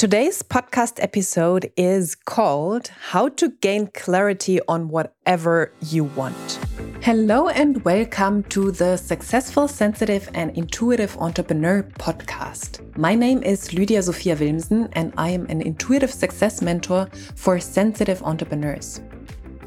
[0.00, 6.58] Today's podcast episode is called How to Gain Clarity on Whatever You Want.
[7.02, 12.80] Hello, and welcome to the Successful, Sensitive, and Intuitive Entrepreneur podcast.
[12.96, 18.22] My name is Lydia Sophia Wilmsen, and I am an intuitive success mentor for sensitive
[18.22, 19.02] entrepreneurs.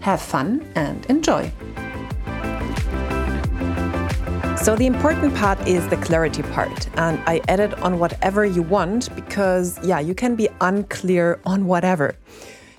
[0.00, 1.52] Have fun and enjoy.
[4.62, 6.88] So, the important part is the clarity part.
[6.98, 12.16] And I edit on whatever you want because, yeah, you can be unclear on whatever.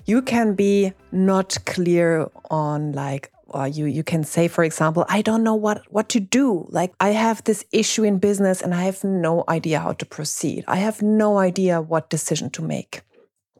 [0.04, 5.20] You can be not clear on, like, or you you can say for example i
[5.20, 8.82] don't know what what to do like i have this issue in business and i
[8.84, 13.02] have no idea how to proceed i have no idea what decision to make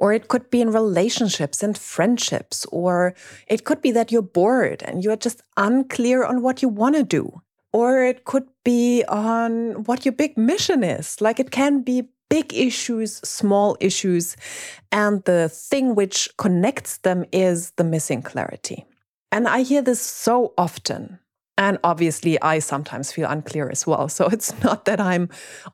[0.01, 2.65] or it could be in relationships and friendships.
[2.73, 3.15] Or
[3.47, 7.05] it could be that you're bored and you're just unclear on what you want to
[7.05, 7.43] do.
[7.73, 11.21] Or it could be on what your big mission is.
[11.21, 14.37] Like it can be big issues, small issues.
[14.91, 18.87] And the thing which connects them is the missing clarity.
[19.31, 21.20] And I hear this so often.
[21.61, 24.09] And obviously, I sometimes feel unclear as well.
[24.09, 25.29] So it's not that I'm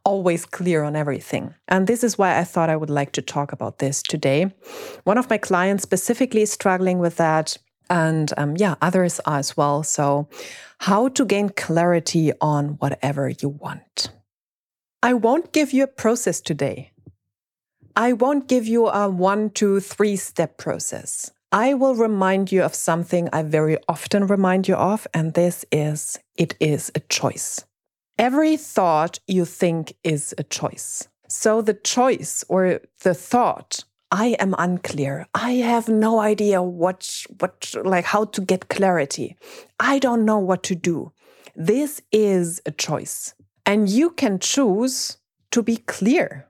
[0.05, 1.55] always clear on everything.
[1.69, 4.53] And this is why I thought I would like to talk about this today.
[5.05, 7.57] One of my clients specifically is struggling with that.
[7.89, 9.85] And um, yeah, others are as well.
[9.85, 10.29] So,
[10.81, 14.11] how to gain clarity on whatever you want.
[15.05, 16.91] I won't give you a process today.
[17.95, 21.31] I won't give you a one, two, three step process.
[21.53, 26.19] I will remind you of something I very often remind you of, and this is
[26.37, 27.65] it is a choice.
[28.19, 31.09] Every thought you think is a choice.
[31.29, 35.27] So the choice or the thought, I am unclear.
[35.35, 39.37] I have no idea what what like how to get clarity.
[39.79, 41.13] I don't know what to do.
[41.55, 43.35] This is a choice.
[43.65, 45.19] And you can choose
[45.51, 46.47] to be clear.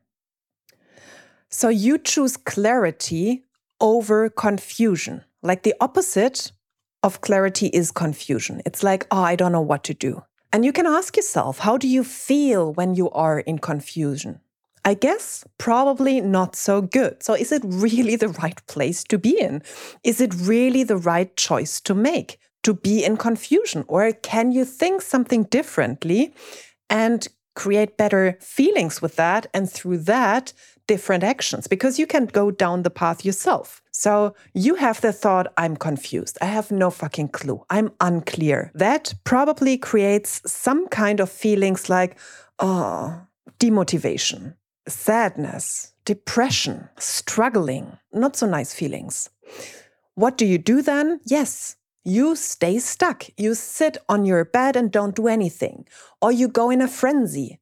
[1.48, 3.45] So you choose clarity
[3.80, 5.24] over confusion.
[5.42, 6.52] Like the opposite
[7.02, 8.62] of clarity is confusion.
[8.66, 10.22] It's like, oh, I don't know what to do.
[10.52, 14.40] And you can ask yourself, how do you feel when you are in confusion?
[14.84, 17.20] I guess probably not so good.
[17.22, 19.62] So, is it really the right place to be in?
[20.04, 23.84] Is it really the right choice to make to be in confusion?
[23.88, 26.32] Or can you think something differently
[26.88, 27.26] and
[27.56, 29.46] create better feelings with that?
[29.52, 30.52] And through that,
[30.86, 33.82] different actions because you can go down the path yourself.
[33.90, 36.38] So you have the thought, I'm confused.
[36.40, 37.64] I have no fucking clue.
[37.70, 38.70] I'm unclear.
[38.74, 42.18] That probably creates some kind of feelings like,
[42.58, 43.22] oh,
[43.58, 44.54] demotivation,
[44.86, 49.30] sadness, depression, struggling, not so nice feelings.
[50.14, 51.20] What do you do then?
[51.24, 53.24] Yes, you stay stuck.
[53.36, 55.86] You sit on your bed and don't do anything.
[56.22, 57.58] Or you go in a frenzy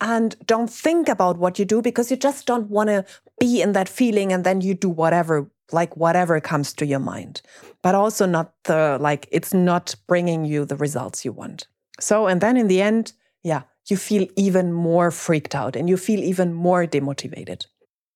[0.00, 3.04] and don't think about what you do because you just don't want to
[3.40, 7.42] be in that feeling and then you do whatever like whatever comes to your mind.
[7.82, 11.66] But also not the like it's not bringing you the results you want.
[11.98, 13.12] So and then in the end
[13.42, 17.66] yeah you feel even more freaked out and you feel even more demotivated.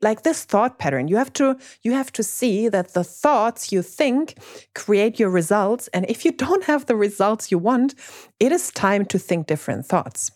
[0.02, 3.82] Like this thought pattern you have to you have to see that the thoughts you
[3.82, 4.38] think
[4.74, 7.94] create your results and if you don't have the results you want
[8.38, 10.30] it is time to think different thoughts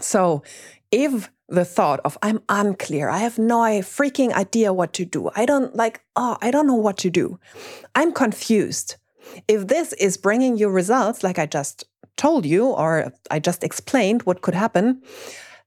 [0.00, 0.42] so
[0.90, 5.46] if the thought of I'm unclear, I have no freaking idea what to do, I
[5.46, 7.38] don't like, oh, I don't know what to do,
[7.94, 8.96] I'm confused.
[9.48, 11.84] If this is bringing you results, like I just
[12.16, 15.02] told you, or I just explained what could happen,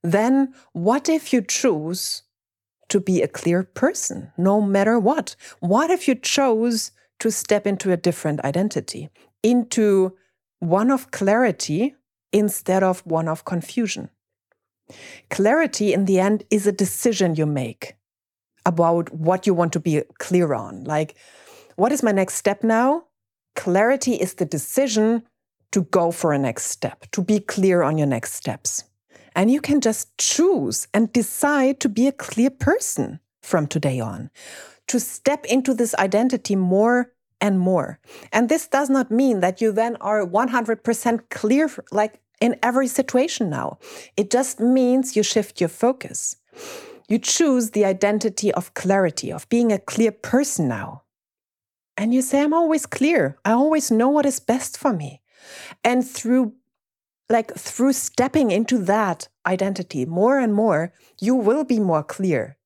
[0.02, 2.22] then what if you choose
[2.88, 5.36] to be a clear person no matter what?
[5.60, 9.10] What if you chose to step into a different identity,
[9.42, 10.16] into
[10.60, 11.94] one of clarity
[12.32, 14.10] instead of one of confusion?
[15.30, 17.94] Clarity, in the end, is a decision you make
[18.66, 20.84] about what you want to be clear on.
[20.84, 21.16] Like,
[21.76, 23.04] what is my next step now?
[23.56, 25.22] Clarity is the decision
[25.72, 28.84] to go for a next step, to be clear on your next steps.
[29.34, 34.30] And you can just choose and decide to be a clear person from today on,
[34.88, 38.00] to step into this identity more and more.
[38.32, 43.50] And this does not mean that you then are 100% clear, like in every situation
[43.50, 43.78] now.
[44.16, 46.36] It just means you shift your focus.
[47.08, 51.02] You choose the identity of clarity, of being a clear person now.
[51.96, 53.38] And you say, I'm always clear.
[53.44, 55.20] I always know what is best for me.
[55.82, 56.54] And through
[57.30, 62.56] like through stepping into that identity more and more, you will be more clear.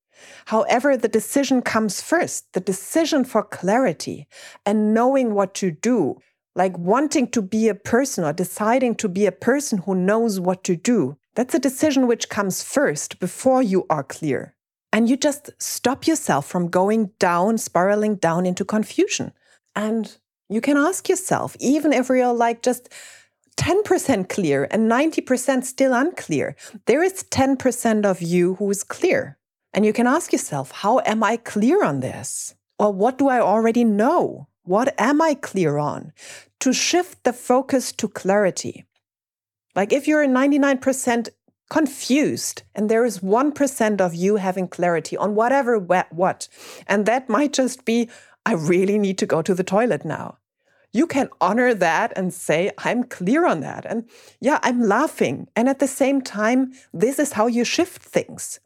[0.45, 4.27] However, the decision comes first, the decision for clarity
[4.65, 6.19] and knowing what to do,
[6.55, 10.63] like wanting to be a person or deciding to be a person who knows what
[10.65, 11.17] to do.
[11.35, 14.55] That's a decision which comes first before you are clear.
[14.91, 19.33] And you just stop yourself from going down, spiraling down into confusion.
[19.75, 20.15] And
[20.49, 22.89] you can ask yourself, even if you're like just
[23.57, 29.39] 10% clear and 90% still unclear, there is 10% of you who is clear.
[29.73, 32.53] And you can ask yourself, how am I clear on this?
[32.77, 34.47] Or what do I already know?
[34.63, 36.13] What am I clear on?
[36.61, 38.85] To shift the focus to clarity.
[39.75, 41.29] Like if you're 99%
[41.69, 46.47] confused and there is 1% of you having clarity on whatever what,
[46.87, 48.09] and that might just be,
[48.45, 50.37] I really need to go to the toilet now.
[50.93, 53.85] You can honor that and say, I'm clear on that.
[53.85, 54.07] And
[54.39, 55.47] yeah, I'm laughing.
[55.55, 58.59] And at the same time, this is how you shift things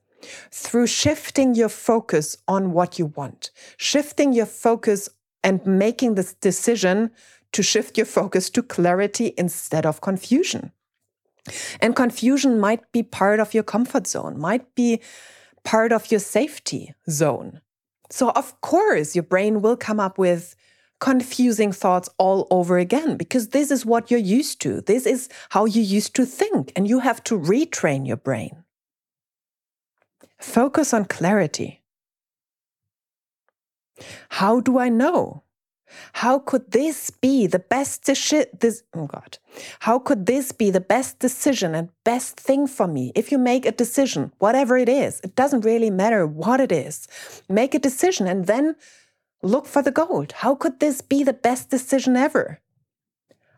[0.52, 5.08] through shifting your focus on what you want, shifting your focus
[5.44, 7.12] and making this decision
[7.54, 10.72] to shift your focus to clarity instead of confusion.
[11.80, 15.01] And confusion might be part of your comfort zone, might be
[15.63, 17.62] part of your safety zone.
[18.10, 20.56] So, of course, your brain will come up with
[21.00, 24.81] confusing thoughts all over again because this is what you're used to.
[24.81, 28.63] This is how you used to think, and you have to retrain your brain.
[30.40, 31.77] Focus on clarity.
[34.30, 35.44] How do I know?
[36.14, 38.46] How could this be the best decision?
[38.94, 39.38] Oh God.
[39.80, 43.12] How could this be the best decision and best thing for me?
[43.16, 47.08] If you make a decision, whatever it is, it doesn't really matter what it is.
[47.50, 48.76] Make a decision and then
[49.42, 50.34] look for the gold.
[50.34, 52.60] How could this be the best decision ever?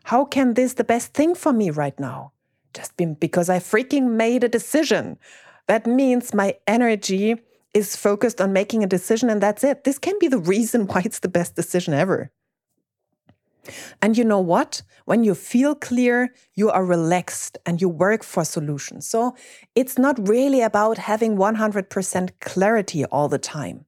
[0.04, 2.32] How can this the best thing for me right now?
[2.74, 5.18] Just because I freaking made a decision.
[5.66, 7.36] That means my energy
[7.74, 9.84] is focused on making a decision and that's it.
[9.84, 12.30] This can be the reason why it's the best decision ever.
[14.00, 14.82] And you know what?
[15.04, 19.08] When you feel clear, you are relaxed and you work for solutions.
[19.08, 19.36] So
[19.74, 23.84] it's not really about having 100% clarity all the time.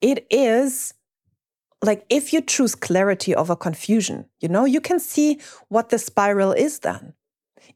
[0.00, 0.94] It is
[1.82, 6.52] like if you choose clarity over confusion, you know, you can see what the spiral
[6.52, 7.14] is then.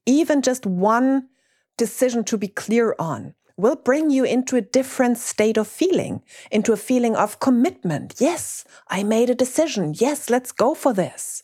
[0.06, 1.28] Even just one
[1.76, 6.72] decision to be clear on will bring you into a different state of feeling, into
[6.72, 8.14] a feeling of commitment.
[8.18, 9.94] Yes, I made a decision.
[9.96, 11.42] Yes, let's go for this.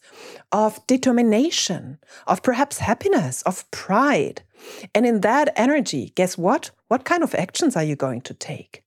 [0.52, 4.42] Of determination, of perhaps happiness, of pride.
[4.94, 6.70] And in that energy, guess what?
[6.88, 8.82] What kind of actions are you going to take?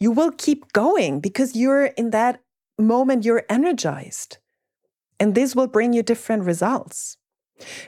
[0.00, 2.42] You will keep going because you're in that
[2.78, 4.38] moment, you're energized.
[5.20, 7.16] And this will bring you different results.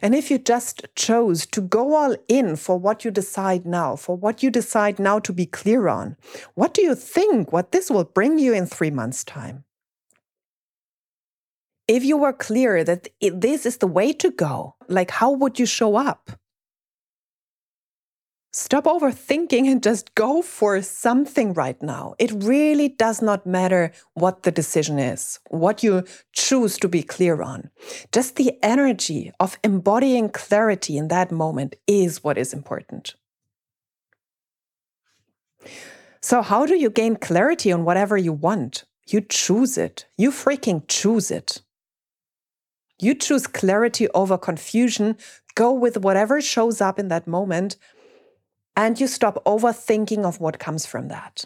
[0.00, 4.16] And if you just chose to go all in for what you decide now, for
[4.16, 6.16] what you decide now to be clear on,
[6.54, 9.64] what do you think what this will bring you in three months' time?
[11.88, 15.66] If you were clear that this is the way to go, like how would you
[15.66, 16.30] show up?
[18.58, 22.14] Stop overthinking and just go for something right now.
[22.18, 27.42] It really does not matter what the decision is, what you choose to be clear
[27.42, 27.68] on.
[28.12, 33.14] Just the energy of embodying clarity in that moment is what is important.
[36.22, 38.84] So, how do you gain clarity on whatever you want?
[39.06, 40.06] You choose it.
[40.16, 41.60] You freaking choose it.
[42.98, 45.18] You choose clarity over confusion.
[45.54, 47.76] Go with whatever shows up in that moment
[48.76, 51.44] and you stop overthinking of what comes from that.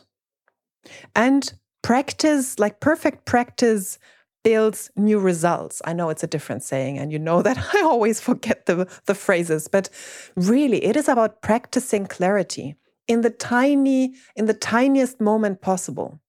[1.14, 3.98] And practice, like perfect practice,
[4.42, 5.82] builds new results.
[5.84, 9.14] I know it's a different saying, and you know that I always forget the, the
[9.14, 9.88] phrases, but
[10.36, 16.20] really it is about practicing clarity in the tiny, in the tiniest moment possible.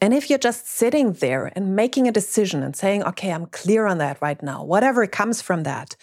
[0.00, 3.86] And if you're just sitting there and making a decision and saying, okay, I'm clear
[3.86, 5.96] on that right now, whatever comes from that,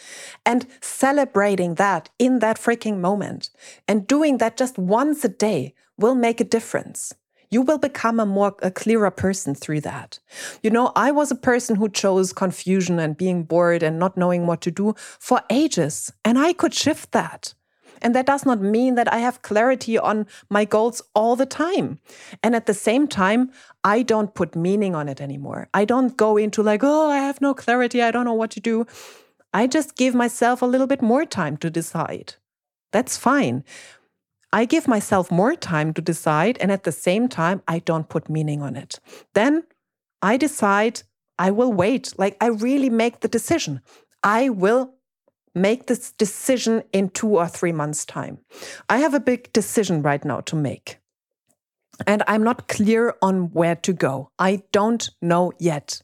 [0.45, 3.49] and celebrating that in that freaking moment,
[3.87, 7.13] and doing that just once a day will make a difference.
[7.49, 10.19] You will become a more a clearer person through that.
[10.63, 14.47] You know, I was a person who chose confusion and being bored and not knowing
[14.47, 17.53] what to do for ages, and I could shift that.
[18.01, 21.99] And that does not mean that I have clarity on my goals all the time.
[22.41, 23.51] And at the same time,
[23.83, 25.69] I don't put meaning on it anymore.
[25.73, 28.01] I don't go into like, oh, I have no clarity.
[28.01, 28.85] I don't know what to do.
[29.53, 32.35] I just give myself a little bit more time to decide.
[32.91, 33.63] That's fine.
[34.51, 38.29] I give myself more time to decide, and at the same time, I don't put
[38.29, 38.99] meaning on it.
[39.33, 39.63] Then
[40.21, 41.01] I decide
[41.39, 42.13] I will wait.
[42.17, 43.81] Like I really make the decision.
[44.23, 44.93] I will
[45.55, 48.39] make this decision in two or three months' time.
[48.89, 50.97] I have a big decision right now to make.
[52.07, 54.31] And I'm not clear on where to go.
[54.39, 56.01] I don't know yet.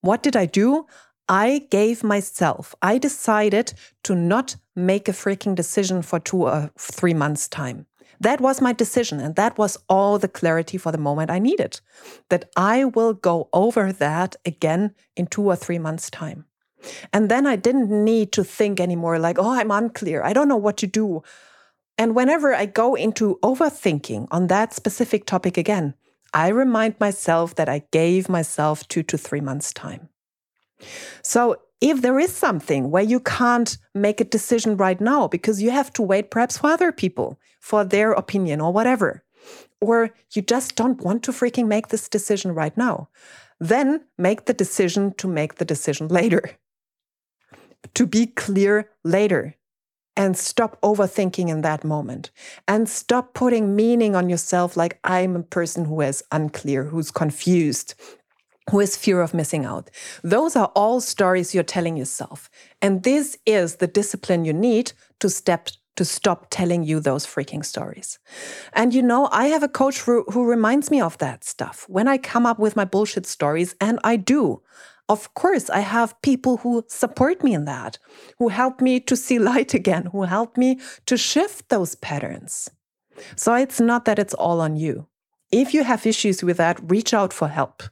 [0.00, 0.86] What did I do?
[1.28, 7.14] I gave myself, I decided to not make a freaking decision for two or three
[7.14, 7.86] months' time.
[8.20, 9.18] That was my decision.
[9.20, 11.80] And that was all the clarity for the moment I needed.
[12.28, 16.44] That I will go over that again in two or three months' time.
[17.12, 20.22] And then I didn't need to think anymore like, oh, I'm unclear.
[20.22, 21.22] I don't know what to do.
[21.98, 25.94] And whenever I go into overthinking on that specific topic again,
[26.34, 30.08] I remind myself that I gave myself two to three months' time.
[31.22, 35.70] So if there is something where you can't make a decision right now because you
[35.70, 39.24] have to wait perhaps for other people for their opinion or whatever,
[39.80, 43.08] or you just don't want to freaking make this decision right now,
[43.60, 46.56] then make the decision to make the decision later.
[47.94, 49.56] To be clear later
[50.16, 52.30] and stop overthinking in that moment
[52.68, 57.94] and stop putting meaning on yourself like I'm a person who is unclear, who's confused,
[58.70, 59.90] who is fear of missing out.
[60.22, 62.50] Those are all stories you're telling yourself.
[62.80, 67.64] And this is the discipline you need to step to stop telling you those freaking
[67.64, 68.18] stories.
[68.72, 72.08] And you know, I have a coach who, who reminds me of that stuff when
[72.08, 74.62] I come up with my bullshit stories, and I do.
[75.12, 77.98] Of course, I have people who support me in that,
[78.38, 82.70] who help me to see light again, who help me to shift those patterns.
[83.36, 85.06] So it's not that it's all on you.
[85.50, 87.82] If you have issues with that, reach out for help.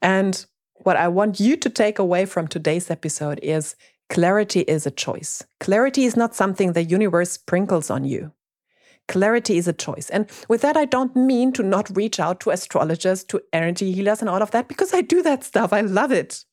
[0.00, 3.76] And what I want you to take away from today's episode is
[4.08, 5.44] clarity is a choice.
[5.60, 8.32] Clarity is not something the universe sprinkles on you.
[9.10, 10.08] Clarity is a choice.
[10.10, 14.20] And with that, I don't mean to not reach out to astrologers, to energy healers,
[14.20, 15.72] and all of that, because I do that stuff.
[15.72, 16.44] I love it.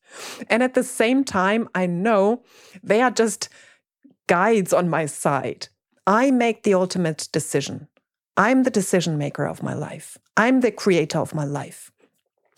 [0.50, 2.42] And at the same time, I know
[2.82, 3.48] they are just
[4.26, 5.68] guides on my side.
[6.04, 7.86] I make the ultimate decision.
[8.36, 10.18] I'm the decision maker of my life.
[10.36, 11.92] I'm the creator of my life.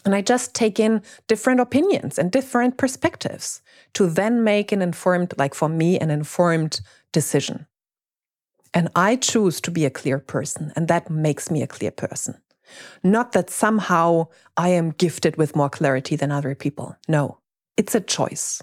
[0.07, 3.61] And I just take in different opinions and different perspectives
[3.93, 6.81] to then make an informed, like for me, an informed
[7.13, 7.67] decision.
[8.73, 12.41] And I choose to be a clear person, and that makes me a clear person.
[13.03, 16.97] Not that somehow I am gifted with more clarity than other people.
[17.09, 17.39] No,
[17.77, 18.63] it's a choice.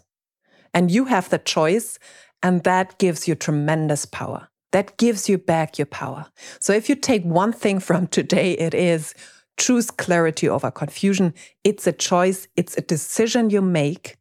[0.73, 1.99] And you have the choice,
[2.41, 4.47] and that gives you tremendous power.
[4.71, 6.27] That gives you back your power.
[6.59, 9.13] So if you take one thing from today, it is
[9.57, 11.33] choose clarity over confusion.
[11.63, 14.17] It's a choice, it's a decision you make.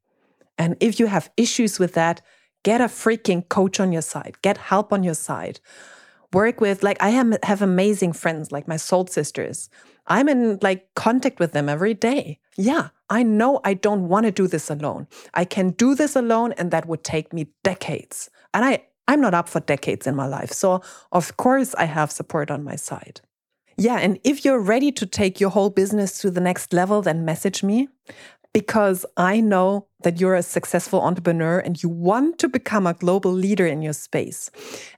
[0.58, 2.22] And if you have issues with that,
[2.66, 5.60] get a freaking coach on your side, get help on your side.
[6.32, 9.70] Work with, like, I have, have amazing friends, like my soul sisters.
[10.08, 12.40] I'm in like contact with them every day.
[12.56, 15.06] Yeah, I know I don't want to do this alone.
[15.32, 18.30] I can do this alone, and that would take me decades.
[18.52, 20.50] And I, I'm not up for decades in my life.
[20.50, 20.82] So,
[21.12, 23.20] of course, I have support on my side.
[23.78, 27.24] Yeah, and if you're ready to take your whole business to the next level, then
[27.24, 27.88] message me
[28.56, 33.30] because I know that you're a successful entrepreneur and you want to become a global
[33.30, 34.50] leader in your space.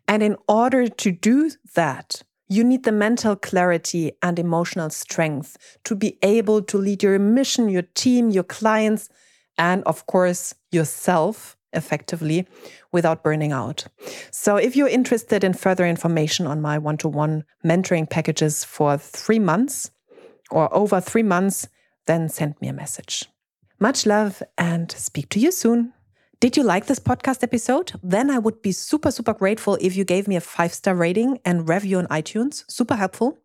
[0.06, 5.96] And in order to do that, you need the mental clarity and emotional strength to
[5.96, 9.08] be able to lead your mission, your team, your clients,
[9.58, 12.46] and of course, yourself effectively
[12.92, 13.88] without burning out.
[14.30, 18.96] So, if you're interested in further information on my one to one mentoring packages for
[18.96, 19.90] three months
[20.52, 21.66] or over three months,
[22.06, 23.26] then send me a message.
[23.80, 25.92] Much love and speak to you soon.
[26.40, 27.92] Did you like this podcast episode?
[28.02, 31.38] Then I would be super, super grateful if you gave me a five star rating
[31.44, 32.64] and review on iTunes.
[32.68, 33.38] Super helpful.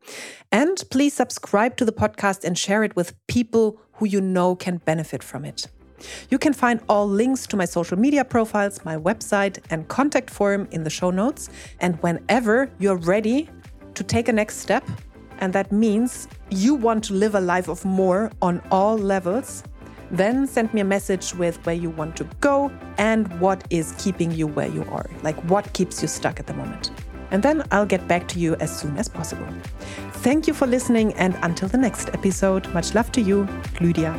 [0.51, 4.77] And please subscribe to the podcast and share it with people who you know can
[4.77, 5.67] benefit from it.
[6.31, 10.67] You can find all links to my social media profiles, my website, and contact form
[10.71, 11.49] in the show notes.
[11.79, 13.49] And whenever you're ready
[13.93, 14.83] to take a next step,
[15.37, 19.63] and that means you want to live a life of more on all levels,
[20.13, 24.31] then send me a message with where you want to go and what is keeping
[24.31, 26.91] you where you are, like what keeps you stuck at the moment.
[27.31, 29.47] And then I'll get back to you as soon as possible.
[30.21, 33.47] Thank you for listening, and until the next episode, much love to you,
[33.81, 34.13] Lydia.